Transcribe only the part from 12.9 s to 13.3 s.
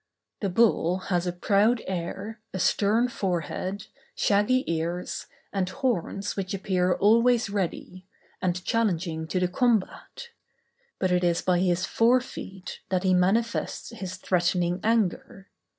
he